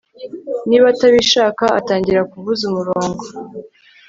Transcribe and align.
niba 0.67 0.85
atabishaka 0.93 1.63
atangira 1.79 2.21
kuvuza 2.31 2.61
umurongo 2.69 3.23